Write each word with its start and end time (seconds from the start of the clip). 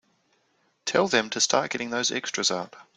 Tell 0.85 1.07
them 1.07 1.29
to 1.29 1.39
start 1.39 1.69
getting 1.69 1.91
those 1.91 2.09
extras 2.09 2.49
out. 2.49 2.73